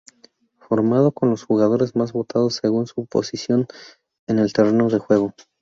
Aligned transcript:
Formado 0.57 1.11
con 1.11 1.29
los 1.29 1.43
jugadores 1.43 1.95
más 1.95 2.11
votados 2.11 2.55
según 2.55 2.87
su 2.87 3.05
posición 3.05 3.67
en 4.27 4.39
el 4.39 4.51
terreno 4.51 4.89
de 4.89 4.97
juego. 4.97 5.33